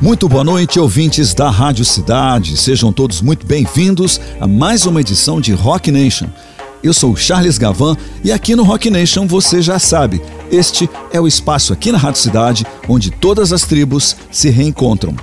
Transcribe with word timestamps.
Muito 0.00 0.30
boa 0.30 0.42
noite, 0.42 0.80
ouvintes 0.80 1.34
da 1.34 1.50
Rádio 1.50 1.84
Cidade. 1.84 2.56
Sejam 2.56 2.90
todos 2.90 3.20
muito 3.20 3.46
bem-vindos 3.46 4.18
a 4.40 4.46
mais 4.46 4.86
uma 4.86 5.02
edição 5.02 5.42
de 5.42 5.52
Rock 5.52 5.92
Nation. 5.92 6.26
Eu 6.82 6.94
sou 6.94 7.14
Charles 7.14 7.58
Gavan 7.58 7.94
e 8.24 8.32
aqui 8.32 8.56
no 8.56 8.62
Rock 8.62 8.88
Nation 8.88 9.26
você 9.26 9.60
já 9.60 9.78
sabe, 9.78 10.22
este 10.50 10.88
é 11.12 11.20
o 11.20 11.28
espaço 11.28 11.74
aqui 11.74 11.92
na 11.92 11.98
Rádio 11.98 12.22
Cidade 12.22 12.66
onde 12.88 13.10
todas 13.10 13.52
as 13.52 13.64
tribos 13.64 14.16
se 14.30 14.48
reencontram. 14.48 15.14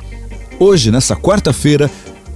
Hoje, 0.60 0.92
nessa 0.92 1.16
quarta-feira, 1.16 1.90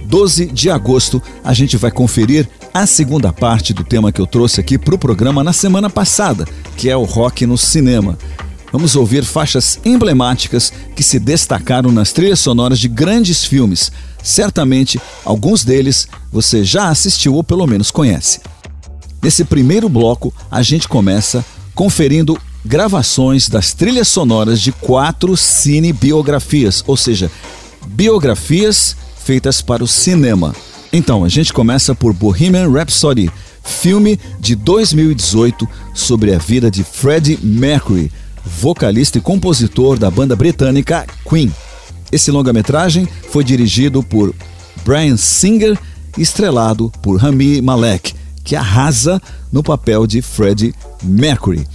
12 0.04 0.46
de 0.46 0.68
agosto, 0.68 1.22
a 1.44 1.54
gente 1.54 1.76
vai 1.76 1.92
conferir 1.92 2.48
a 2.74 2.86
segunda 2.86 3.32
parte 3.32 3.72
do 3.72 3.84
tema 3.84 4.10
que 4.10 4.20
eu 4.20 4.26
trouxe 4.26 4.60
aqui 4.60 4.76
para 4.76 4.96
o 4.96 4.98
programa 4.98 5.44
na 5.44 5.52
semana 5.52 5.88
passada, 5.88 6.44
que 6.76 6.90
é 6.90 6.96
o 6.96 7.04
rock 7.04 7.46
no 7.46 7.56
cinema 7.56 8.18
vamos 8.72 8.96
ouvir 8.96 9.24
faixas 9.24 9.78
emblemáticas 9.84 10.72
que 10.96 11.02
se 11.02 11.18
destacaram 11.18 11.92
nas 11.92 12.12
trilhas 12.12 12.40
sonoras 12.40 12.78
de 12.78 12.88
grandes 12.88 13.44
filmes. 13.44 13.92
Certamente, 14.22 15.00
alguns 15.24 15.62
deles 15.62 16.08
você 16.32 16.64
já 16.64 16.88
assistiu 16.88 17.34
ou 17.34 17.44
pelo 17.44 17.66
menos 17.66 17.90
conhece. 17.90 18.40
Nesse 19.22 19.44
primeiro 19.44 19.88
bloco, 19.88 20.34
a 20.50 20.62
gente 20.62 20.88
começa 20.88 21.44
conferindo 21.74 22.36
gravações 22.64 23.48
das 23.48 23.72
trilhas 23.72 24.08
sonoras 24.08 24.60
de 24.60 24.72
quatro 24.72 25.36
cinebiografias, 25.36 26.82
ou 26.86 26.96
seja, 26.96 27.30
biografias 27.86 28.96
feitas 29.24 29.60
para 29.60 29.84
o 29.84 29.88
cinema. 29.88 30.54
Então, 30.92 31.24
a 31.24 31.28
gente 31.28 31.52
começa 31.52 31.94
por 31.94 32.12
Bohemian 32.12 32.70
Rhapsody, 32.70 33.30
filme 33.64 34.18
de 34.38 34.54
2018 34.54 35.68
sobre 35.94 36.34
a 36.34 36.38
vida 36.38 36.70
de 36.70 36.84
Freddie 36.84 37.38
Mercury, 37.42 38.10
vocalista 38.44 39.18
e 39.18 39.20
compositor 39.20 39.98
da 39.98 40.10
banda 40.10 40.36
britânica 40.36 41.06
Queen. 41.28 41.52
Esse 42.10 42.30
longa-metragem 42.30 43.08
foi 43.30 43.42
dirigido 43.42 44.02
por 44.02 44.34
Brian 44.84 45.16
Singer 45.16 45.78
e 46.16 46.22
estrelado 46.22 46.92
por 47.02 47.16
Rami 47.16 47.62
Malek, 47.62 48.14
que 48.44 48.54
arrasa 48.54 49.20
no 49.50 49.62
papel 49.62 50.06
de 50.06 50.20
Freddie 50.20 50.74
Mercury. 51.02 51.66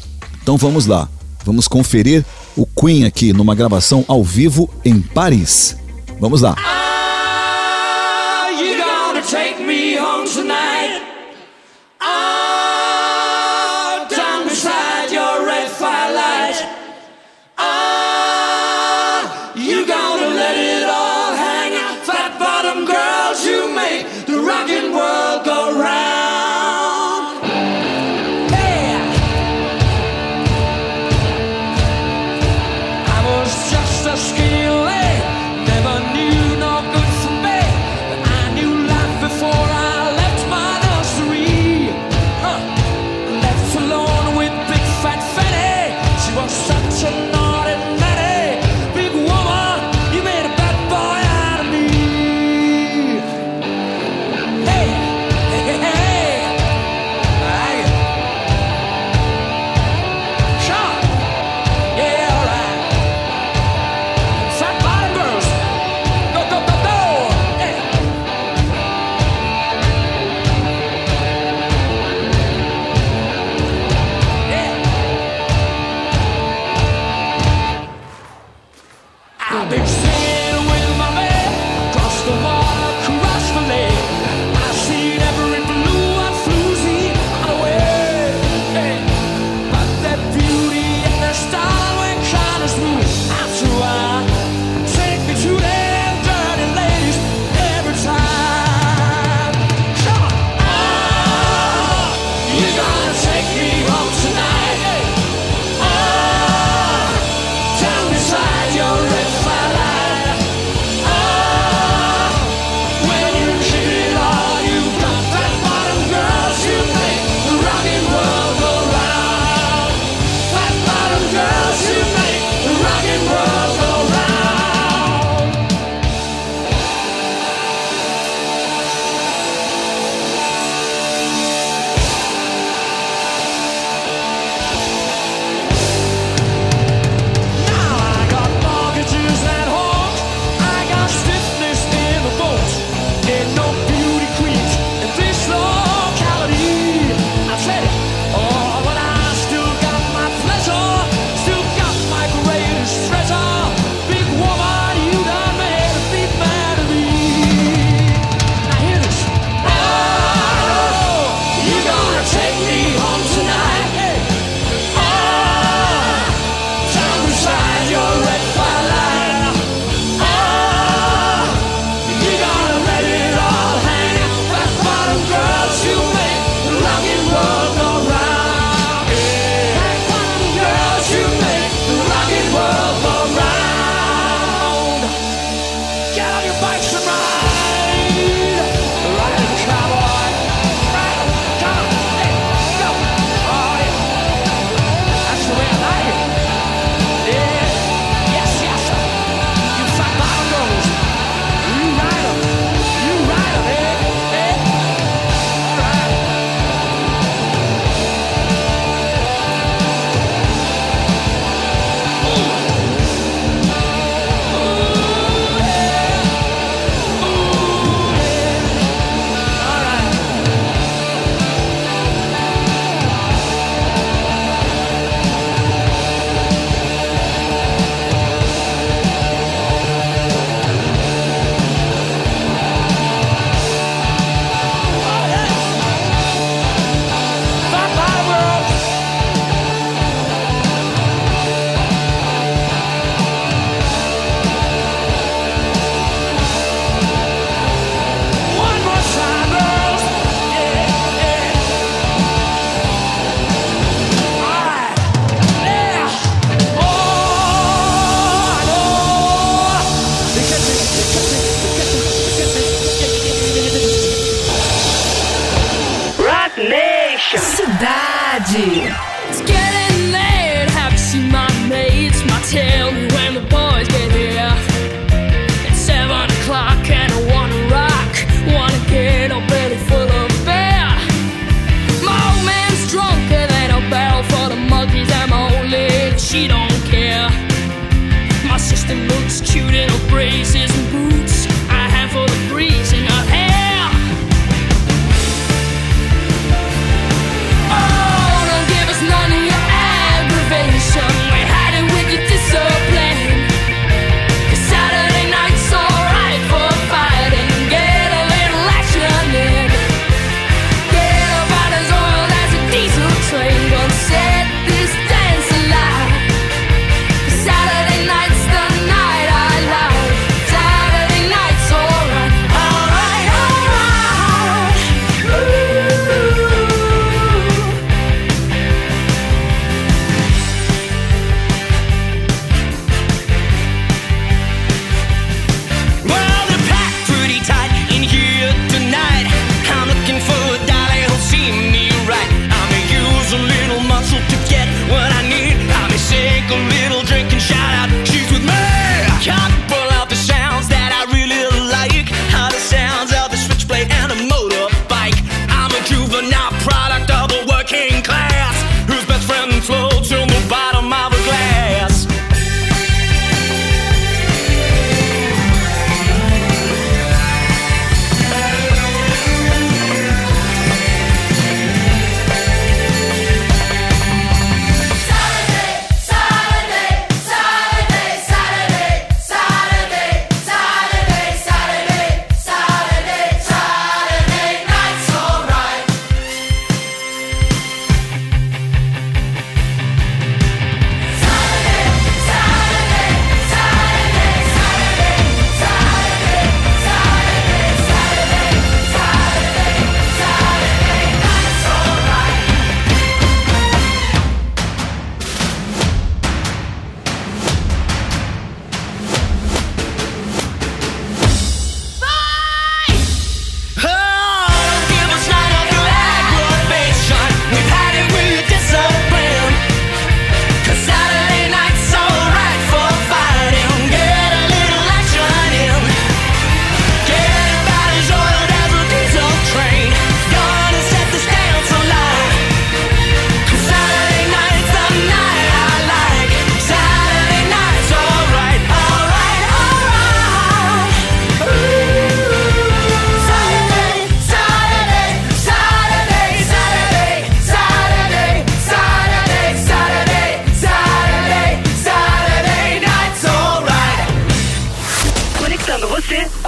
Então 0.41 0.57
vamos 0.57 0.85
lá, 0.85 1.09
vamos 1.45 1.67
conferir 1.67 2.23
o 2.55 2.65
Queen 2.65 3.05
aqui 3.05 3.33
numa 3.33 3.55
gravação 3.55 4.05
ao 4.07 4.23
vivo 4.23 4.69
em 4.85 5.01
Paris. 5.01 5.75
Vamos 6.19 6.41
lá. 6.41 6.55
Are 6.57 6.96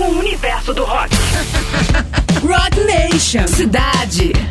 o 0.09 0.19
universo 0.19 0.73
do 0.73 0.83
rock. 0.83 1.15
Rock 2.43 2.79
Nation. 2.81 3.47
Cidade. 3.47 4.48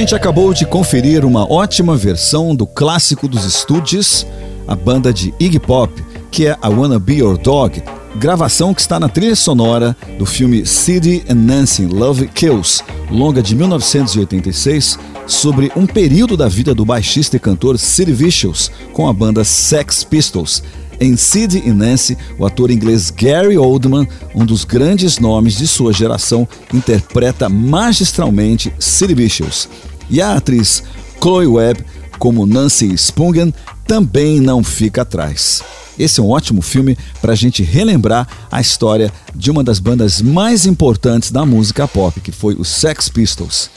Gente 0.00 0.14
acabou 0.14 0.54
de 0.54 0.64
conferir 0.64 1.24
uma 1.24 1.52
ótima 1.52 1.96
versão 1.96 2.54
do 2.54 2.64
clássico 2.64 3.26
dos 3.26 3.44
estúdios, 3.44 4.24
a 4.64 4.76
banda 4.76 5.12
de 5.12 5.34
Iggy 5.40 5.58
Pop, 5.58 5.92
que 6.30 6.46
é 6.46 6.52
I 6.52 6.68
Wanna 6.68 7.00
Be 7.00 7.14
Your 7.14 7.36
Dog, 7.36 7.82
gravação 8.14 8.72
que 8.72 8.80
está 8.80 9.00
na 9.00 9.08
trilha 9.08 9.34
sonora 9.34 9.96
do 10.16 10.24
filme 10.24 10.64
Sid 10.64 11.24
and 11.28 11.34
Nancy 11.34 11.84
Love 11.84 12.28
Kills, 12.28 12.80
longa 13.10 13.42
de 13.42 13.56
1986, 13.56 15.00
sobre 15.26 15.72
um 15.74 15.84
período 15.84 16.36
da 16.36 16.46
vida 16.46 16.72
do 16.72 16.84
baixista 16.84 17.36
e 17.36 17.40
cantor 17.40 17.76
Sid 17.76 18.12
Vicious 18.12 18.70
com 18.92 19.08
a 19.08 19.12
banda 19.12 19.42
Sex 19.42 20.04
Pistols. 20.04 20.62
Em 21.00 21.16
Sid 21.16 21.62
e 21.64 21.72
Nancy, 21.72 22.18
o 22.38 22.44
ator 22.44 22.70
inglês 22.70 23.10
Gary 23.10 23.56
Oldman, 23.56 24.08
um 24.34 24.44
dos 24.44 24.64
grandes 24.64 25.18
nomes 25.18 25.56
de 25.56 25.66
sua 25.66 25.92
geração, 25.92 26.46
interpreta 26.74 27.48
magistralmente 27.48 28.72
Sid 28.78 29.14
Vicious. 29.14 29.68
E 30.10 30.20
a 30.20 30.34
atriz 30.34 30.82
Chloe 31.20 31.46
Webb, 31.46 31.84
como 32.18 32.46
Nancy 32.46 32.96
Spungen, 32.96 33.54
também 33.86 34.40
não 34.40 34.64
fica 34.64 35.02
atrás. 35.02 35.62
Esse 35.98 36.20
é 36.20 36.22
um 36.22 36.30
ótimo 36.30 36.62
filme 36.62 36.96
para 37.20 37.32
a 37.32 37.36
gente 37.36 37.62
relembrar 37.62 38.28
a 38.50 38.60
história 38.60 39.12
de 39.34 39.50
uma 39.50 39.64
das 39.64 39.78
bandas 39.78 40.22
mais 40.22 40.66
importantes 40.66 41.30
da 41.30 41.44
música 41.44 41.88
pop, 41.88 42.20
que 42.20 42.30
foi 42.30 42.54
os 42.54 42.68
Sex 42.68 43.08
Pistols. 43.08 43.70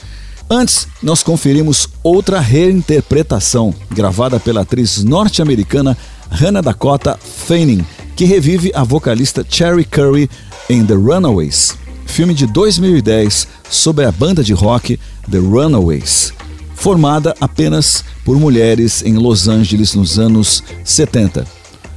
Antes, 0.49 0.85
nós 1.01 1.23
conferimos 1.23 1.87
outra 2.03 2.39
reinterpretação, 2.39 3.73
gravada 3.89 4.39
pela 4.39 4.61
atriz 4.61 5.01
norte-americana 5.03 5.97
Hannah 6.31 6.61
Dakota 6.61 7.19
Fanning, 7.21 7.85
que 8.15 8.25
revive 8.25 8.71
a 8.73 8.83
vocalista 8.83 9.45
Cherry 9.47 9.85
Curry 9.85 10.29
em 10.69 10.85
The 10.85 10.93
Runaways, 10.93 11.77
filme 12.05 12.33
de 12.33 12.47
2010 12.47 13.47
sobre 13.69 14.05
a 14.05 14.11
banda 14.11 14.43
de 14.43 14.53
rock 14.53 15.00
The 15.29 15.38
Runaways, 15.38 16.33
formada 16.73 17.35
apenas 17.39 18.03
por 18.23 18.39
mulheres 18.39 19.03
em 19.03 19.17
Los 19.17 19.47
Angeles 19.47 19.93
nos 19.93 20.17
anos 20.17 20.63
70. 20.83 21.45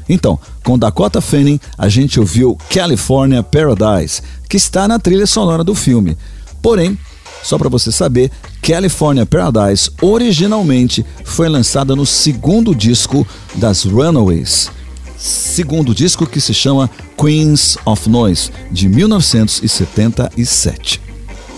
Então, 0.09 0.39
com 0.63 0.79
Dakota 0.79 1.21
Fanning, 1.21 1.59
a 1.79 1.89
gente 1.89 2.21
ouviu 2.21 2.59
California 2.69 3.43
Paradise, 3.43 4.21
que 4.49 4.57
está 4.57 4.87
na 4.87 4.99
trilha 4.99 5.27
sonora 5.27 5.65
do 5.65 5.75
filme. 5.75 6.17
Porém, 6.61 6.99
Só 7.45 7.57
para 7.59 7.69
você 7.69 7.93
saber, 7.93 8.33
California 8.63 9.27
Paradise 9.27 9.91
originalmente 10.01 11.05
foi 11.25 11.47
lançada 11.47 11.95
no 11.95 12.07
segundo 12.07 12.75
disco 12.75 13.27
das 13.57 13.85
Runaways. 13.85 14.71
Segundo 15.19 15.95
disco 15.95 16.27
que 16.27 16.41
se 16.41 16.55
chama 16.55 16.89
Queens 17.19 17.77
of 17.85 18.09
Noise, 18.09 18.51
de 18.71 18.89
1977. 18.89 21.03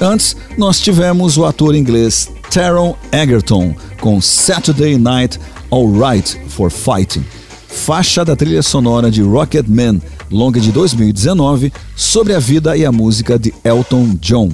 Antes, 0.00 0.36
nós 0.58 0.80
tivemos 0.80 1.38
o 1.38 1.44
ator 1.44 1.76
inglês 1.76 2.28
Taron 2.50 2.96
Egerton 3.12 3.72
com 4.00 4.20
Saturday 4.20 4.98
Night 4.98 5.38
Alright 5.70 6.36
for 6.48 6.68
Fighting, 6.68 7.24
faixa 7.68 8.24
da 8.24 8.34
trilha 8.34 8.62
sonora 8.62 9.08
de 9.08 9.22
Rocket 9.22 9.68
Man, 9.68 10.00
longa 10.32 10.58
de 10.58 10.72
2019, 10.72 11.72
sobre 11.94 12.34
a 12.34 12.40
vida 12.40 12.76
e 12.76 12.84
a 12.84 12.90
música 12.90 13.38
de 13.38 13.54
Elton 13.64 14.18
John. 14.20 14.50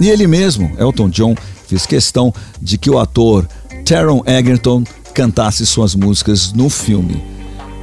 E 0.00 0.08
ele 0.08 0.26
mesmo, 0.26 0.72
Elton 0.78 1.10
John, 1.10 1.34
fez 1.68 1.84
questão 1.84 2.32
de 2.60 2.78
que 2.78 2.90
o 2.90 2.98
ator 2.98 3.46
Taron 3.84 4.22
Egerton 4.26 4.82
cantasse 5.12 5.66
suas 5.66 5.94
músicas 5.94 6.52
no 6.52 6.70
filme. 6.70 7.22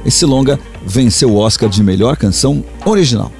Esse 0.04 0.26
longa 0.26 0.58
venceu 0.84 1.30
o 1.30 1.36
Oscar 1.36 1.68
de 1.68 1.82
melhor 1.82 2.16
canção 2.16 2.64
original. 2.84 3.30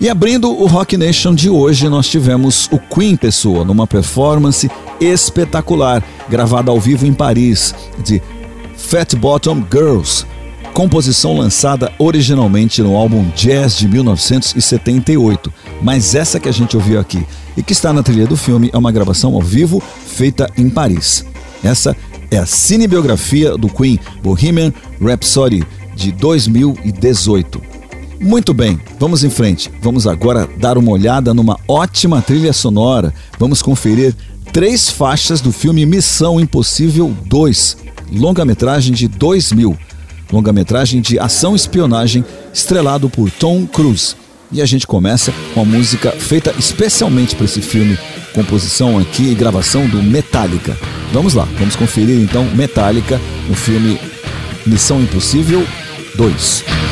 E 0.00 0.08
abrindo 0.08 0.50
o 0.50 0.66
Rock 0.66 0.96
Nation 0.96 1.34
de 1.34 1.48
hoje, 1.48 1.88
nós 1.88 2.08
tivemos 2.08 2.68
o 2.72 2.78
Queen 2.78 3.16
Pessoa 3.16 3.64
numa 3.64 3.86
performance 3.86 4.68
espetacular, 5.00 6.02
gravada 6.28 6.70
ao 6.70 6.80
vivo 6.80 7.06
em 7.06 7.12
Paris, 7.12 7.74
de 8.04 8.20
Fat 8.76 9.14
Bottom 9.14 9.64
Girls, 9.70 10.26
composição 10.74 11.36
lançada 11.36 11.92
originalmente 11.98 12.82
no 12.82 12.96
álbum 12.96 13.30
Jazz 13.36 13.76
de 13.76 13.86
1978. 13.86 15.52
Mas 15.82 16.14
essa 16.14 16.38
que 16.38 16.48
a 16.48 16.52
gente 16.52 16.76
ouviu 16.76 17.00
aqui 17.00 17.26
e 17.56 17.62
que 17.62 17.72
está 17.72 17.92
na 17.92 18.02
trilha 18.02 18.26
do 18.26 18.36
filme 18.36 18.70
é 18.72 18.78
uma 18.78 18.92
gravação 18.92 19.34
ao 19.34 19.42
vivo 19.42 19.82
feita 20.06 20.48
em 20.56 20.70
Paris. 20.70 21.24
Essa 21.62 21.96
é 22.30 22.38
a 22.38 22.46
cinebiografia 22.46 23.56
do 23.56 23.68
Queen 23.68 23.98
Bohemian 24.22 24.72
Rhapsody 25.00 25.64
de 25.94 26.12
2018. 26.12 27.60
Muito 28.20 28.54
bem, 28.54 28.80
vamos 29.00 29.24
em 29.24 29.30
frente. 29.30 29.70
Vamos 29.80 30.06
agora 30.06 30.48
dar 30.56 30.78
uma 30.78 30.92
olhada 30.92 31.34
numa 31.34 31.58
ótima 31.66 32.22
trilha 32.22 32.52
sonora. 32.52 33.12
Vamos 33.36 33.60
conferir 33.60 34.14
três 34.52 34.88
faixas 34.88 35.40
do 35.40 35.50
filme 35.50 35.84
Missão 35.84 36.40
Impossível 36.40 37.12
2, 37.26 37.76
longa-metragem 38.12 38.94
de 38.94 39.08
2000, 39.08 39.76
longa-metragem 40.32 41.00
de 41.00 41.18
ação 41.18 41.54
e 41.54 41.56
espionagem 41.56 42.24
estrelado 42.54 43.10
por 43.10 43.28
Tom 43.30 43.66
Cruise. 43.66 44.21
E 44.52 44.60
a 44.60 44.66
gente 44.66 44.86
começa 44.86 45.32
com 45.54 45.62
a 45.62 45.64
música 45.64 46.10
feita 46.12 46.54
especialmente 46.58 47.34
para 47.34 47.46
esse 47.46 47.62
filme, 47.62 47.98
composição 48.34 48.98
aqui 48.98 49.30
e 49.30 49.34
gravação 49.34 49.88
do 49.88 50.02
Metallica. 50.02 50.76
Vamos 51.10 51.32
lá, 51.32 51.48
vamos 51.58 51.74
conferir 51.74 52.20
então 52.20 52.44
Metallica 52.54 53.18
no 53.48 53.54
filme 53.54 53.98
Missão 54.66 55.00
Impossível 55.00 55.66
2. 56.16 56.91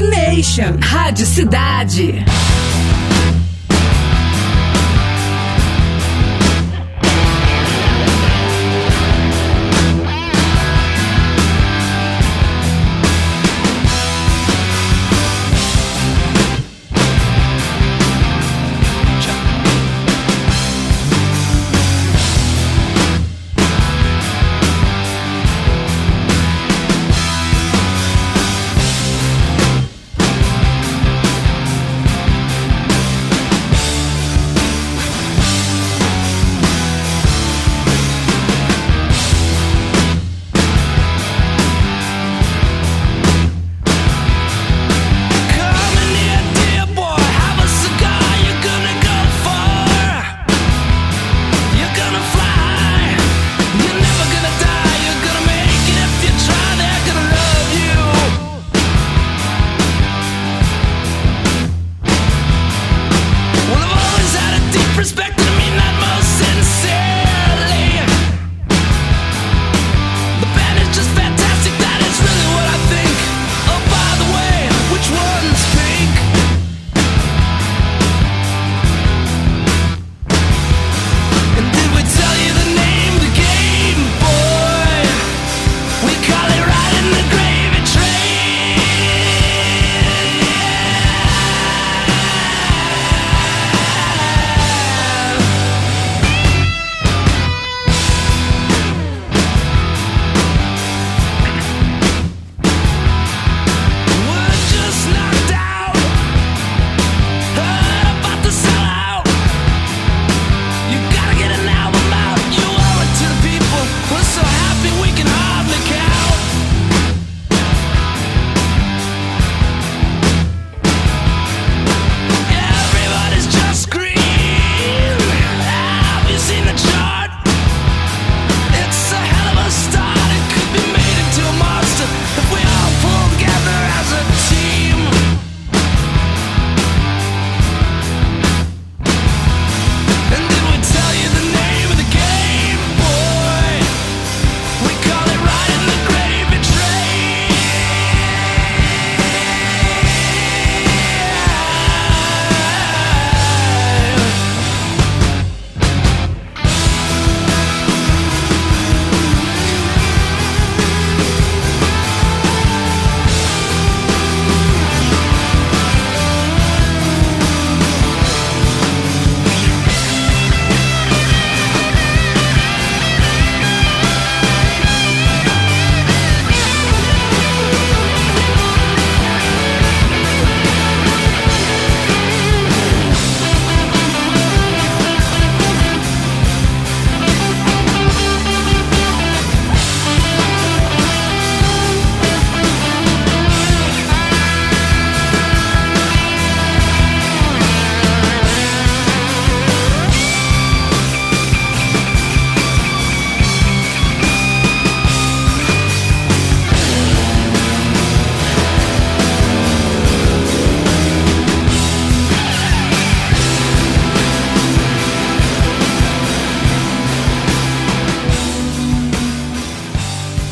Nation. 0.00 0.78
Rádio 0.80 1.26
Cidade. 1.26 2.24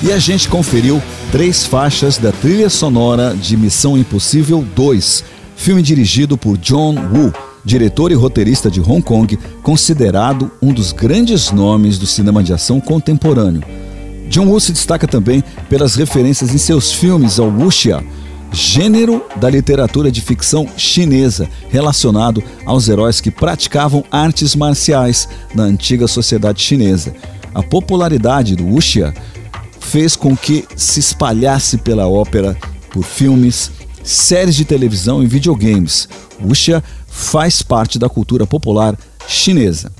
E 0.00 0.12
a 0.12 0.18
gente 0.18 0.48
conferiu 0.48 1.02
três 1.32 1.64
faixas 1.64 2.18
da 2.18 2.30
trilha 2.30 2.70
sonora 2.70 3.34
de 3.34 3.56
Missão 3.56 3.98
Impossível 3.98 4.64
2, 4.76 5.24
filme 5.56 5.82
dirigido 5.82 6.38
por 6.38 6.56
John 6.56 6.94
Woo, 7.12 7.32
diretor 7.64 8.12
e 8.12 8.14
roteirista 8.14 8.70
de 8.70 8.80
Hong 8.80 9.02
Kong, 9.02 9.36
considerado 9.60 10.52
um 10.62 10.72
dos 10.72 10.92
grandes 10.92 11.50
nomes 11.50 11.98
do 11.98 12.06
cinema 12.06 12.44
de 12.44 12.52
ação 12.52 12.80
contemporâneo. 12.80 13.64
John 14.30 14.46
Woo 14.46 14.60
se 14.60 14.70
destaca 14.70 15.08
também 15.08 15.42
pelas 15.68 15.96
referências 15.96 16.54
em 16.54 16.58
seus 16.58 16.92
filmes 16.92 17.40
ao 17.40 17.48
wuxia, 17.48 18.00
gênero 18.52 19.20
da 19.34 19.50
literatura 19.50 20.12
de 20.12 20.20
ficção 20.20 20.68
chinesa 20.76 21.48
relacionado 21.70 22.40
aos 22.64 22.88
heróis 22.88 23.20
que 23.20 23.32
praticavam 23.32 24.04
artes 24.12 24.54
marciais 24.54 25.28
na 25.52 25.64
antiga 25.64 26.06
sociedade 26.06 26.62
chinesa. 26.62 27.12
A 27.52 27.64
popularidade 27.64 28.54
do 28.54 28.64
wuxia 28.64 29.12
fez 29.88 30.14
com 30.14 30.36
que 30.36 30.66
se 30.76 31.00
espalhasse 31.00 31.78
pela 31.78 32.06
ópera 32.06 32.56
por 32.90 33.02
filmes, 33.02 33.70
séries 34.04 34.54
de 34.54 34.64
televisão 34.64 35.22
e 35.22 35.26
videogames. 35.26 36.08
Wuxia 36.44 36.84
faz 37.06 37.62
parte 37.62 37.98
da 37.98 38.08
cultura 38.08 38.46
popular 38.46 38.96
chinesa. 39.26 39.90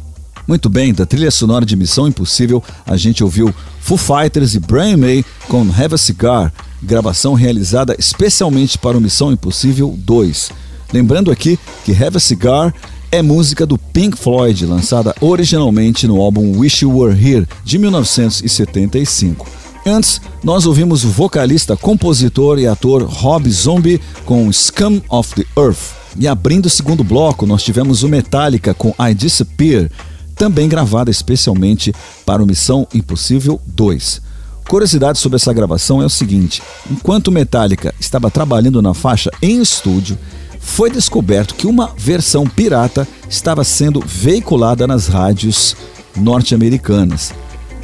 Muito 0.47 0.69
bem, 0.69 0.93
da 0.93 1.07
trilha 1.07 1.31
sonora 1.31 1.65
de 1.65 1.75
Missão 1.75 2.07
Impossível, 2.07 2.63
a 2.87 2.97
gente 2.99 3.25
ouviu 3.25 3.55
Foo 3.81 3.97
Fighters 3.97 4.55
e 4.55 4.61
Brian 4.61 4.99
May 4.99 5.25
com 5.49 5.63
Have 5.63 5.95
a 5.95 5.99
Cigar, 5.99 6.53
gravação 6.83 7.33
realizada 7.33 7.97
especialmente 7.99 8.77
para 8.77 8.97
o 8.97 9.01
Missão 9.01 9.33
Impossível 9.33 9.95
2. 9.99 10.51
Lembrando 10.93 11.31
aqui 11.31 11.59
que 11.85 11.93
Have 11.93 12.19
a 12.19 12.21
Cigar 12.21 12.75
é 13.11 13.23
música 13.23 13.65
do 13.65 13.79
Pink 13.79 14.19
Floyd, 14.19 14.67
lançada 14.67 15.15
originalmente 15.19 16.07
no 16.07 16.21
álbum 16.21 16.59
Wish 16.59 16.85
You 16.85 16.95
Were 16.99 17.15
Here, 17.15 17.47
de 17.65 17.79
1975. 17.79 19.68
Antes, 19.89 20.21
nós 20.45 20.67
ouvimos 20.67 21.03
o 21.03 21.09
vocalista, 21.09 21.77
compositor 21.77 22.59
e 22.59 22.67
ator 22.67 23.03
Rob 23.05 23.51
Zombie 23.51 24.01
com 24.27 24.53
Scum 24.53 25.01
of 25.09 25.35
the 25.35 25.47
Earth. 25.57 25.97
E 26.19 26.29
abrindo 26.29 26.67
o 26.67 26.71
segundo 26.71 27.03
bloco, 27.03 27.47
nós 27.47 27.63
tivemos 27.63 28.03
o 28.03 28.09
Metallica 28.09 28.75
com 28.75 28.95
I 29.01 29.15
Disappear, 29.15 29.91
também 30.37 30.69
gravada 30.69 31.11
especialmente 31.11 31.95
para 32.27 32.43
o 32.43 32.47
Missão 32.47 32.87
Impossível 32.95 33.61
2. 33.67 34.21
Curiosidade 34.69 35.19
sobre 35.19 35.37
essa 35.37 35.53
gravação 35.55 36.03
é 36.03 36.05
o 36.05 36.11
seguinte: 36.11 36.63
enquanto 36.91 37.33
Metallica 37.33 37.95
estava 37.99 38.31
trabalhando 38.31 38.83
na 38.83 38.93
faixa 38.93 39.31
em 39.41 39.63
estúdio, 39.63 40.19
foi 40.61 40.91
descoberto 40.91 41.55
que 41.55 41.67
uma 41.67 41.95
versão 41.97 42.47
pirata 42.47 43.09
estava 43.29 43.65
sendo 43.65 44.01
veiculada 44.01 44.87
nas 44.87 45.07
rádios 45.07 45.75
norte-americanas. 46.15 47.33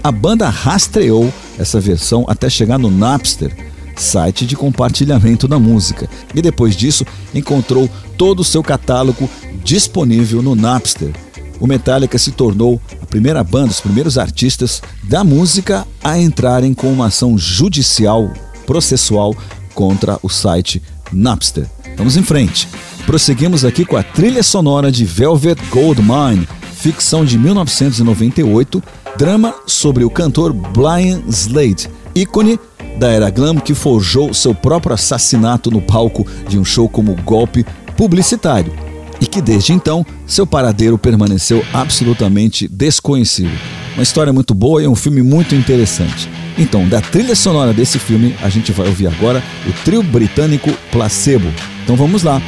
A 0.05 0.13
banda 0.13 0.51
rastreou 0.51 1.33
essa 1.59 1.81
versão 1.81 2.27
até 2.29 2.51
chegar 2.51 2.79
no 2.79 2.91
Napster, 2.91 3.57
site 3.97 4.45
de 4.45 4.55
compartilhamento 4.55 5.49
da 5.49 5.59
música, 5.59 6.11
e 6.35 6.43
depois 6.43 6.77
disso 6.77 7.07
encontrou 7.35 7.89
todo 8.19 8.41
o 8.41 8.45
seu 8.45 8.63
catálogo 8.63 9.31
disponível 9.65 10.43
no 10.43 10.55
Napster. 10.55 11.11
O 11.59 11.67
Metallica 11.67 12.19
se 12.19 12.33
tornou 12.33 12.79
a 13.01 13.07
primeira 13.07 13.43
banda, 13.43 13.71
os 13.71 13.81
primeiros 13.81 14.19
artistas 14.19 14.83
da 15.05 15.25
música 15.25 15.87
a 16.03 16.19
entrarem 16.19 16.75
com 16.75 16.93
uma 16.93 17.07
ação 17.07 17.39
judicial, 17.39 18.31
processual 18.67 19.35
contra 19.73 20.19
o 20.23 20.29
site 20.29 20.83
Napster. 21.11 21.67
Vamos 21.97 22.19
em 22.19 22.23
frente. 22.23 22.69
Prosseguimos 23.07 23.65
aqui 23.65 23.87
com 23.87 23.97
a 23.97 24.03
trilha 24.03 24.43
sonora 24.43 24.93
de 24.93 25.07
Velvet 25.07 25.59
Goldmine, 25.71 26.47
ficção 26.85 27.25
de 27.25 27.39
1998, 27.39 28.83
drama 29.17 29.55
sobre 29.67 30.05
o 30.05 30.11
cantor 30.11 30.53
Brian 30.53 31.23
Slade, 31.29 31.89
ícone 32.15 32.61
da 32.99 33.09
era 33.09 33.31
glam 33.31 33.57
que 33.57 33.73
forjou 33.73 34.35
seu 34.35 34.55
próprio 34.55 34.93
assassinato 34.93 35.71
no 35.71 35.81
palco 35.81 36.27
de 36.47 36.59
um 36.59 36.65
show 36.65 36.87
como 36.87 37.17
golpe 37.23 37.65
publicitário 37.97 38.71
e 39.19 39.25
que 39.25 39.41
desde 39.41 39.73
então 39.73 40.05
seu 40.27 40.47
paradeiro 40.47 40.99
permaneceu 40.99 41.65
absolutamente 41.73 42.69
desconhecido. 42.69 43.59
Uma 43.95 44.03
história 44.03 44.31
muito 44.31 44.53
boa 44.53 44.83
e 44.83 44.87
um 44.87 44.95
filme 44.95 45.23
muito 45.23 45.55
interessante. 45.55 46.29
Então, 46.59 46.87
da 46.87 47.01
trilha 47.01 47.35
sonora 47.35 47.73
desse 47.73 47.99
filme, 47.99 48.37
a 48.43 48.51
gente 48.51 48.73
vai 48.73 48.87
ouvir 48.87 49.07
agora 49.07 49.43
o 49.67 49.73
trio 49.85 50.03
britânico 50.03 50.71
Placebo. 50.93 51.51
Então 51.83 51.97
vamos 51.97 52.23
lá. 52.23 52.43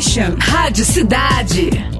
Nation, 0.00 0.34
Rádio 0.40 0.82
Cidade. 0.82 1.99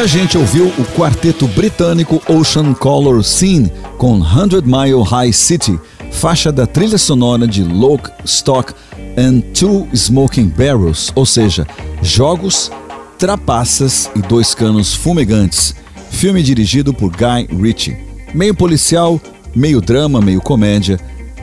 A 0.00 0.06
gente 0.06 0.38
ouviu 0.38 0.68
o 0.78 0.84
quarteto 0.96 1.46
britânico 1.46 2.22
Ocean 2.26 2.72
Color 2.72 3.22
Scene 3.22 3.70
com 3.98 4.18
100 4.24 4.62
Mile 4.64 5.02
High 5.02 5.30
City, 5.30 5.78
faixa 6.10 6.50
da 6.50 6.66
trilha 6.66 6.96
sonora 6.96 7.46
de 7.46 7.62
Lock, 7.62 8.10
Stock 8.24 8.72
and 9.18 9.40
Two 9.52 9.86
Smoking 9.92 10.48
Barrels, 10.48 11.12
ou 11.14 11.26
seja, 11.26 11.66
jogos, 12.00 12.72
trapaças 13.18 14.10
e 14.16 14.22
dois 14.22 14.54
canos 14.54 14.94
fumegantes. 14.94 15.74
Filme 16.10 16.42
dirigido 16.42 16.94
por 16.94 17.10
Guy 17.10 17.54
Ritchie. 17.60 17.98
Meio 18.32 18.54
policial, 18.54 19.20
meio 19.54 19.82
drama, 19.82 20.18
meio 20.22 20.40
comédia. 20.40 20.98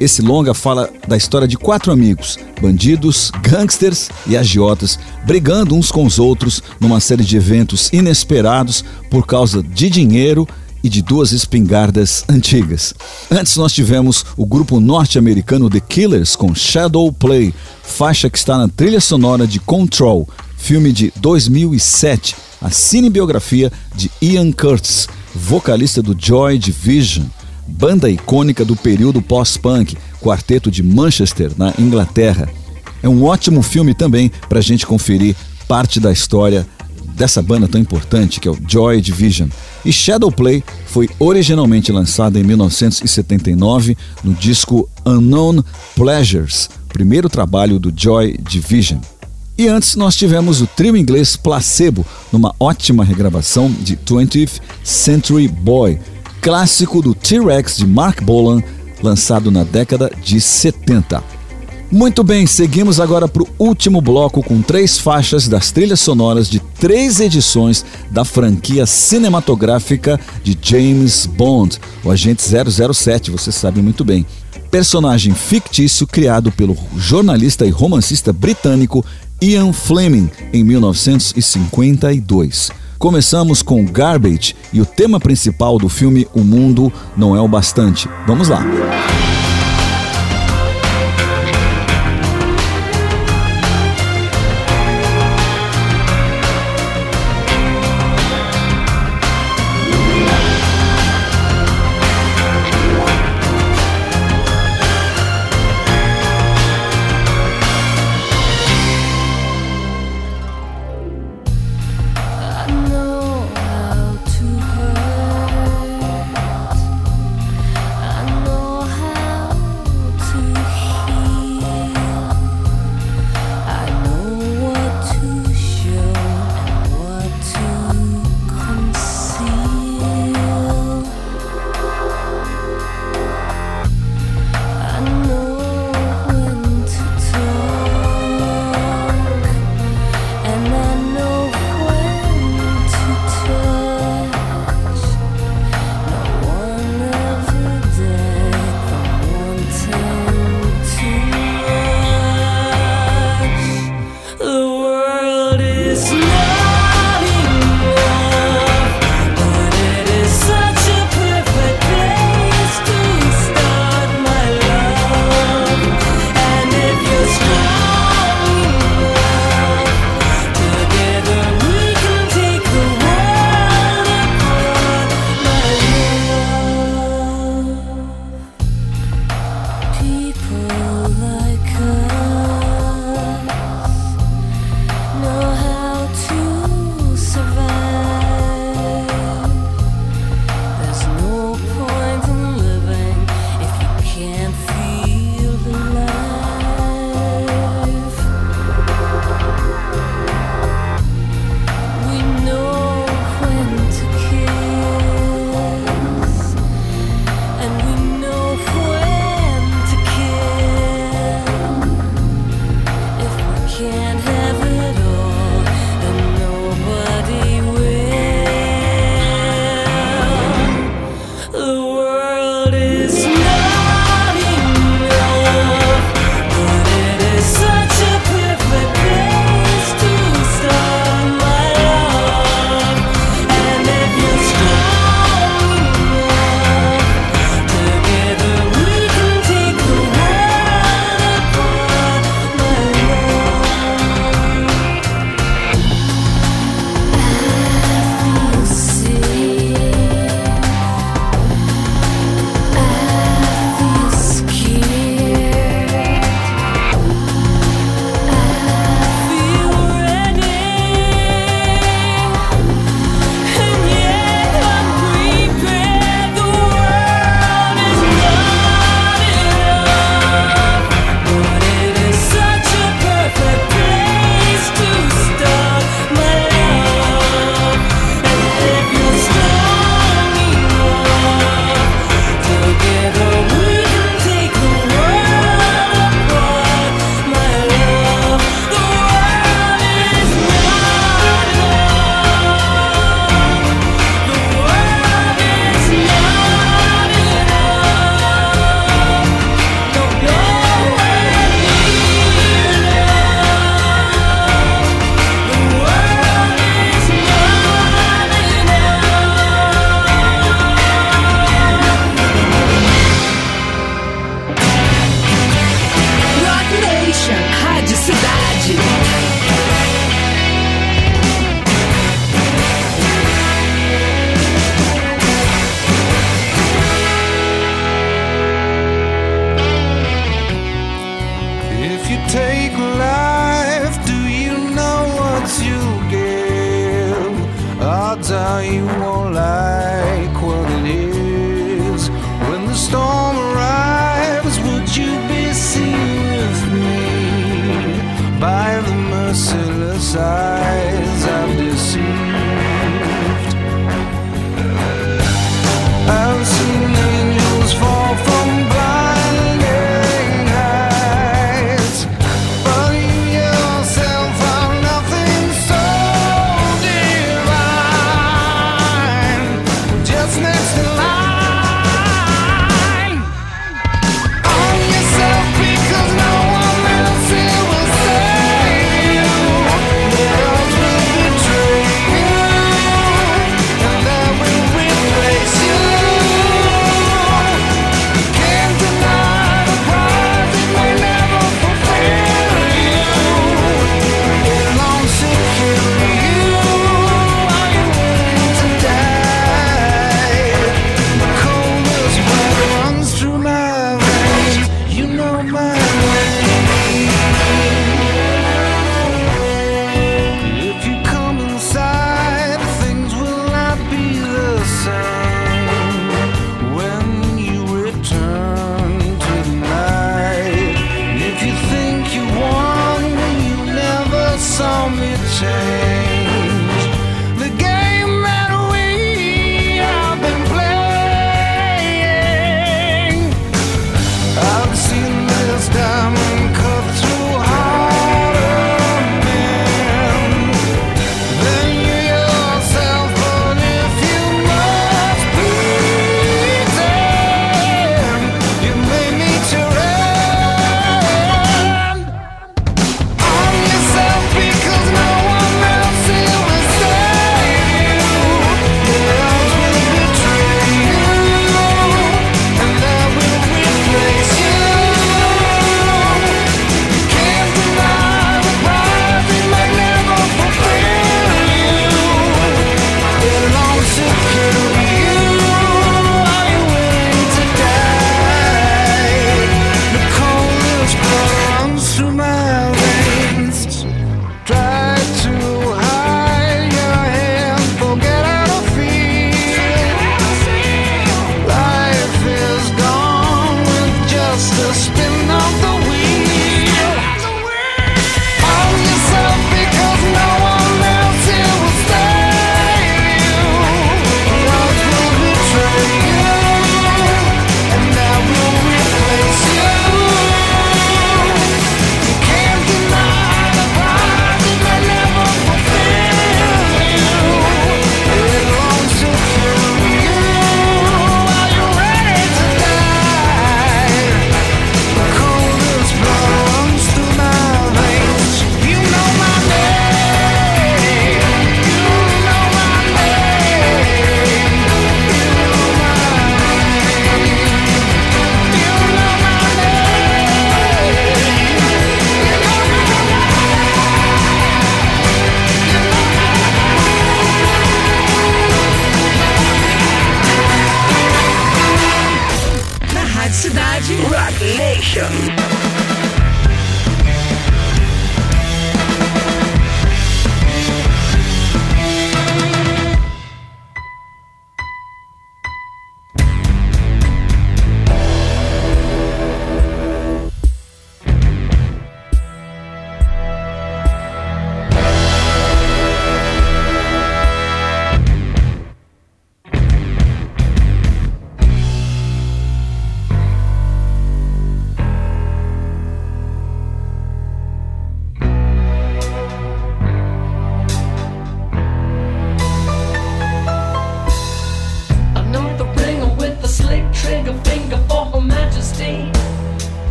Esse 0.00 0.22
longa 0.22 0.54
fala 0.54 0.90
da 1.06 1.14
história 1.14 1.46
de 1.46 1.58
quatro 1.58 1.92
amigos, 1.92 2.38
bandidos, 2.58 3.30
gangsters 3.42 4.08
e 4.26 4.34
agiotas, 4.34 4.98
brigando 5.26 5.74
uns 5.74 5.92
com 5.92 6.06
os 6.06 6.18
outros 6.18 6.62
numa 6.80 7.00
série 7.00 7.22
de 7.22 7.36
eventos 7.36 7.92
inesperados 7.92 8.82
por 9.10 9.26
causa 9.26 9.62
de 9.62 9.90
dinheiro 9.90 10.48
e 10.82 10.88
de 10.88 11.02
duas 11.02 11.32
espingardas 11.32 12.24
antigas. 12.30 12.94
Antes 13.30 13.58
nós 13.58 13.74
tivemos 13.74 14.24
o 14.38 14.46
grupo 14.46 14.80
norte-americano 14.80 15.68
The 15.68 15.80
Killers 15.80 16.34
com 16.34 16.54
Shadow 16.54 17.12
Play, 17.12 17.54
faixa 17.82 18.30
que 18.30 18.38
está 18.38 18.56
na 18.56 18.68
trilha 18.68 19.02
sonora 19.02 19.46
de 19.46 19.60
Control, 19.60 20.26
filme 20.56 20.94
de 20.94 21.12
2007, 21.16 22.34
a 22.62 22.70
cinebiografia 22.70 23.70
de 23.94 24.10
Ian 24.22 24.50
Curtis, 24.50 25.06
vocalista 25.34 26.00
do 26.00 26.16
Joy 26.18 26.56
Division 26.56 27.26
banda 27.70 28.10
icônica 28.10 28.64
do 28.64 28.76
período 28.76 29.22
pós-punk, 29.22 29.96
quarteto 30.20 30.70
de 30.70 30.82
Manchester, 30.82 31.52
na 31.56 31.72
Inglaterra. 31.78 32.48
É 33.02 33.08
um 33.08 33.24
ótimo 33.24 33.62
filme 33.62 33.94
também 33.94 34.30
para 34.48 34.58
a 34.58 34.62
gente 34.62 34.86
conferir 34.86 35.34
parte 35.66 36.00
da 36.00 36.12
história 36.12 36.66
dessa 37.14 37.42
banda 37.42 37.68
tão 37.68 37.80
importante 37.80 38.40
que 38.40 38.48
é 38.48 38.50
o 38.50 38.58
Joy 38.66 39.00
Division. 39.00 39.48
E 39.84 39.92
Shadowplay 39.92 40.64
foi 40.86 41.08
originalmente 41.18 41.92
lançada 41.92 42.38
em 42.38 42.42
1979 42.42 43.96
no 44.24 44.34
disco 44.34 44.88
Unknown 45.04 45.62
Pleasures, 45.94 46.68
primeiro 46.88 47.28
trabalho 47.28 47.78
do 47.78 47.92
Joy 47.94 48.36
Division. 48.38 49.00
E 49.58 49.68
antes 49.68 49.94
nós 49.96 50.16
tivemos 50.16 50.62
o 50.62 50.66
trio 50.66 50.96
inglês 50.96 51.36
Placebo, 51.36 52.06
numa 52.32 52.54
ótima 52.58 53.04
regravação 53.04 53.70
de 53.70 53.94
20th 53.94 54.58
Century 54.82 55.48
Boy, 55.48 55.98
clássico 56.40 57.02
do 57.02 57.14
T-Rex 57.14 57.76
de 57.76 57.86
Mark 57.86 58.22
Bolan, 58.22 58.62
lançado 59.02 59.50
na 59.50 59.64
década 59.64 60.10
de 60.22 60.40
70. 60.40 61.40
Muito 61.92 62.22
bem, 62.22 62.46
seguimos 62.46 63.00
agora 63.00 63.26
para 63.26 63.42
o 63.42 63.48
último 63.58 64.00
bloco 64.00 64.44
com 64.44 64.62
três 64.62 64.96
faixas 64.96 65.48
das 65.48 65.72
trilhas 65.72 65.98
sonoras 65.98 66.48
de 66.48 66.60
três 66.60 67.18
edições 67.18 67.84
da 68.10 68.24
franquia 68.24 68.86
cinematográfica 68.86 70.20
de 70.44 70.56
James 70.62 71.26
Bond, 71.26 71.80
o 72.04 72.10
Agente 72.10 72.42
007, 72.42 73.32
você 73.32 73.50
sabe 73.50 73.82
muito 73.82 74.04
bem. 74.04 74.24
Personagem 74.70 75.34
fictício 75.34 76.06
criado 76.06 76.52
pelo 76.52 76.76
jornalista 76.96 77.66
e 77.66 77.70
romancista 77.70 78.32
britânico 78.32 79.04
Ian 79.42 79.72
Fleming 79.72 80.30
em 80.52 80.62
1952. 80.62 82.70
Começamos 83.00 83.62
com 83.62 83.82
Garbage 83.82 84.54
e 84.74 84.78
o 84.78 84.84
tema 84.84 85.18
principal 85.18 85.78
do 85.78 85.88
filme 85.88 86.28
O 86.34 86.44
Mundo 86.44 86.92
Não 87.16 87.34
É 87.34 87.40
o 87.40 87.48
Bastante. 87.48 88.06
Vamos 88.26 88.48
lá. 88.48 88.60
I 88.60 89.29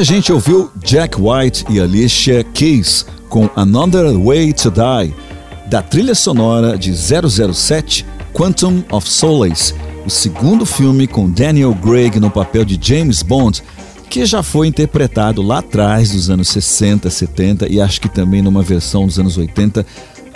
a 0.00 0.02
gente 0.02 0.32
ouviu 0.32 0.70
Jack 0.82 1.18
White 1.20 1.66
e 1.68 1.78
Alicia 1.78 2.42
Keys 2.42 3.04
com 3.28 3.50
Another 3.54 4.18
Way 4.18 4.54
to 4.54 4.70
Die, 4.70 5.14
da 5.68 5.82
trilha 5.82 6.14
sonora 6.14 6.78
de 6.78 6.90
007 6.90 8.06
Quantum 8.32 8.82
of 8.90 9.06
Solace, 9.06 9.74
o 10.06 10.08
segundo 10.08 10.64
filme 10.64 11.06
com 11.06 11.28
Daniel 11.28 11.76
Craig 11.82 12.18
no 12.18 12.30
papel 12.30 12.64
de 12.64 12.78
James 12.80 13.22
Bond, 13.22 13.62
que 14.08 14.24
já 14.24 14.42
foi 14.42 14.68
interpretado 14.68 15.42
lá 15.42 15.58
atrás 15.58 16.12
dos 16.12 16.30
anos 16.30 16.48
60, 16.48 17.10
70 17.10 17.70
e 17.70 17.78
acho 17.78 18.00
que 18.00 18.08
também 18.08 18.40
numa 18.40 18.62
versão 18.62 19.04
dos 19.04 19.18
anos 19.18 19.36
80 19.36 19.84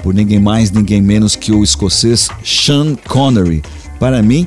por 0.02 0.12
ninguém 0.12 0.40
mais, 0.40 0.70
ninguém 0.70 1.00
menos 1.00 1.36
que 1.36 1.52
o 1.52 1.64
escocês 1.64 2.28
Sean 2.44 2.96
Connery. 3.08 3.62
Para 3.98 4.22
mim, 4.22 4.46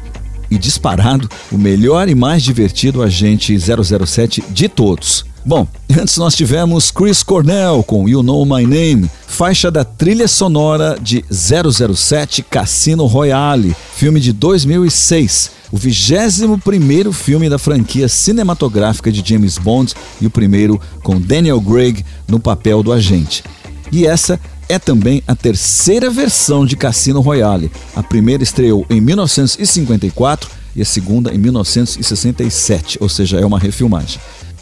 e 0.50 0.58
disparado, 0.58 1.30
o 1.52 1.58
melhor 1.58 2.10
e 2.10 2.16
mais 2.16 2.44
divertido 2.44 3.02
agente 3.02 3.58
007 3.58 4.44
de 4.50 4.68
todos. 4.68 5.26
Bom, 5.46 5.66
antes 5.98 6.18
nós 6.18 6.36
tivemos 6.36 6.92
Chris 6.92 7.24
Cornell 7.24 7.82
com 7.82 8.08
You 8.10 8.22
Know 8.22 8.46
My 8.46 8.66
Name, 8.66 9.10
faixa 9.26 9.72
da 9.72 9.86
trilha 9.86 10.28
sonora 10.28 10.98
de 11.02 11.24
007 11.32 12.44
Cassino 12.44 13.06
Royale, 13.06 13.74
filme 13.96 14.20
de 14.20 14.34
2006, 14.34 15.52
o 15.72 15.78
21º 15.78 17.14
filme 17.14 17.50
da 17.50 17.58
franquia 17.58 18.10
cinematográfica 18.10 19.10
de 19.10 19.24
James 19.26 19.58
Bond 19.58 19.94
e 20.20 20.28
o 20.28 20.30
primeiro 20.30 20.82
com 21.02 21.20
Daniel 21.20 21.62
Craig 21.62 22.04
no 22.28 22.40
papel 22.40 22.84
do 22.84 22.92
agente. 22.92 23.44
E 23.90 24.06
essa 24.06 24.38
é 24.70 24.78
também 24.80 25.24
a 25.28 25.36
terceira 25.36 26.10
versão 26.10 26.66
de 26.66 26.76
Cassino 26.76 27.22
Royale. 27.22 27.72
A 27.96 28.04
primeira 28.04 28.44
estreou 28.44 28.86
em 28.90 29.00
1954 29.02 30.50
e 30.76 30.82
a 30.82 30.86
segunda 30.86 31.34
em 31.34 31.38
1967, 31.38 32.98
ou 33.02 33.10
seja, 33.10 33.40
é 33.40 33.46
uma 33.46 33.60
refilmagem. 33.60 34.20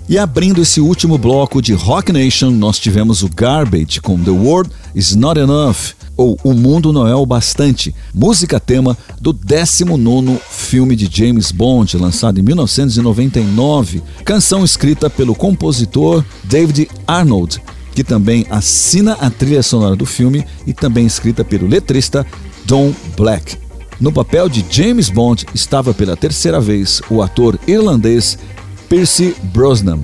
E 0.08 0.20
abrindo 0.20 0.62
esse 0.62 0.80
último 0.80 1.18
bloco 1.18 1.62
de 1.62 1.74
Rock 1.74 2.12
Nation, 2.12 2.52
nós 2.52 2.78
tivemos 2.78 3.24
o 3.24 3.30
Garbage 3.30 4.00
com 4.00 4.20
The 4.20 4.30
World 4.30 4.70
Is 4.94 5.16
Not 5.16 5.40
Enough, 5.40 5.96
ou 6.16 6.38
O 6.44 6.54
Mundo 6.54 6.94
Não 6.94 7.08
É 7.08 7.16
o 7.16 7.26
Bastante, 7.26 7.94
música 8.14 8.60
tema 8.60 8.96
do 9.20 9.34
19 9.34 10.40
filme 10.48 10.96
de 10.96 11.10
James 11.12 11.52
Bond, 11.52 11.98
lançado 11.98 12.40
em 12.40 12.44
1999, 12.44 14.04
canção 14.24 14.64
escrita 14.64 15.10
pelo 15.10 15.36
compositor 15.36 16.24
David 16.44 16.88
Arnold, 17.08 17.62
que 17.96 18.04
também 18.04 18.46
assina 18.50 19.14
a 19.14 19.30
trilha 19.30 19.64
sonora 19.64 19.96
do 19.96 20.06
filme 20.06 20.46
e 20.68 20.74
também 20.74 21.06
escrita 21.06 21.46
pelo 21.46 21.66
letrista 21.66 22.28
Don 22.66 22.94
Black. 23.16 23.58
No 24.00 24.12
papel 24.12 24.50
de 24.50 24.64
James 24.70 25.10
Bond 25.10 25.46
estava 25.56 25.94
pela 25.94 26.18
terceira 26.18 26.60
vez 26.60 27.02
o 27.10 27.22
ator 27.22 27.58
irlandês 27.66 28.38
Pierce 28.90 29.34
Brosnan. 29.44 30.02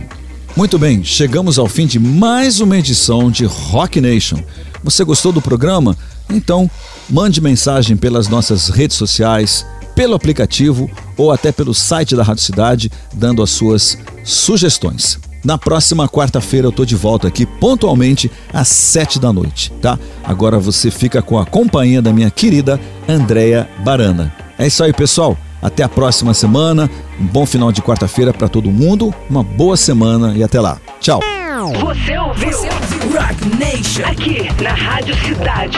Muito 0.56 0.80
bem, 0.80 1.04
chegamos 1.04 1.60
ao 1.60 1.68
fim 1.68 1.86
de 1.86 2.00
mais 2.00 2.62
uma 2.62 2.78
edição 2.78 3.30
de 3.30 3.44
Rock 3.44 4.00
Nation. 4.00 4.42
Você 4.84 5.04
gostou 5.04 5.34
do 5.34 5.42
programa? 5.42 5.98
Então, 6.30 6.72
mande 7.10 7.42
mensagem 7.42 7.98
pelas 7.98 8.30
nossas 8.30 8.70
redes 8.70 8.96
sociais, 8.96 9.66
pelo 9.94 10.16
aplicativo 10.16 10.90
ou 11.18 11.30
até 11.30 11.52
pelo 11.52 11.74
site 11.74 12.16
da 12.16 12.24
Rádio 12.24 12.44
Cidade, 12.44 12.92
dando 13.14 13.44
as 13.44 13.50
suas 13.50 13.98
sugestões. 14.24 15.20
Na 15.44 15.58
próxima 15.58 16.08
quarta-feira 16.08 16.68
eu 16.68 16.72
tô 16.72 16.86
de 16.86 16.96
volta 16.96 17.28
aqui 17.28 17.46
pontualmente 17.46 18.32
às 18.54 18.68
sete 18.68 19.20
da 19.20 19.34
noite, 19.34 19.72
tá? 19.82 19.98
Agora 20.24 20.60
você 20.60 20.92
fica 20.92 21.22
com 21.22 21.40
a 21.40 21.46
companhia 21.46 22.02
da 22.02 22.14
minha 22.14 22.30
querida 22.30 22.80
Andréia 23.08 23.68
Barana. 23.84 24.34
É 24.58 24.68
isso 24.68 24.84
aí, 24.84 24.94
pessoal. 24.94 25.38
Até 25.62 25.84
a 25.84 25.90
próxima 25.90 26.34
semana. 26.34 26.90
Um 27.20 27.26
bom 27.26 27.46
final 27.46 27.72
de 27.72 27.82
quarta-feira 27.82 28.34
para 28.34 28.48
todo 28.48 28.72
mundo. 28.72 29.14
Uma 29.30 29.44
boa 29.44 29.78
semana 29.78 30.34
e 30.36 30.44
até 30.44 30.60
lá. 30.60 30.78
Tchau. 31.00 31.20
Você 31.80 32.18
ouviu? 32.18 32.58
Rock 33.12 33.58
Nation. 33.60 34.06
Aqui 34.06 34.48
na 34.62 34.74
Rádio 34.74 35.16
Cidade. 35.18 35.78